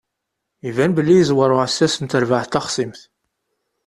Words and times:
Iban 0.69 0.91
belli 0.97 1.15
yeẓwer 1.17 1.49
uɛessas 1.55 1.95
n 1.99 2.05
terbaɛt 2.07 2.49
taxṣimt. 2.53 2.99